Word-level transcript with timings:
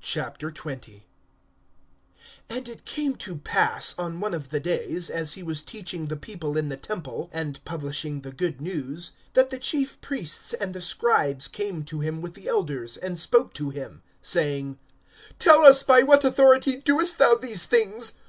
XX. 0.00 1.00
AND 2.48 2.68
it 2.68 2.84
came 2.84 3.16
to 3.16 3.34
pass, 3.36 3.96
on 3.98 4.20
one 4.20 4.32
of 4.32 4.50
the 4.50 4.60
days, 4.60 5.10
as 5.10 5.32
he 5.32 5.42
was 5.42 5.60
teaching 5.62 6.06
the 6.06 6.16
people 6.16 6.56
in 6.56 6.68
the 6.68 6.76
temple, 6.76 7.28
and 7.32 7.58
publishing 7.64 8.20
the 8.20 8.30
good 8.30 8.60
news, 8.60 9.10
that 9.34 9.50
the 9.50 9.58
chief 9.58 10.00
priests 10.00 10.52
and 10.54 10.72
the 10.72 10.80
scribes 10.80 11.48
came 11.48 11.82
to 11.82 11.98
him 11.98 12.22
with 12.22 12.34
the 12.34 12.46
elders, 12.46 12.96
(2)and 13.02 13.18
spoke 13.18 13.52
to 13.54 13.70
him, 13.70 14.04
saying: 14.22 14.78
Tell 15.40 15.62
us, 15.64 15.82
by 15.82 16.04
what 16.04 16.22
authority 16.24 16.76
doest 16.76 17.18
thou 17.18 17.34
these 17.34 17.66
things? 17.66 18.12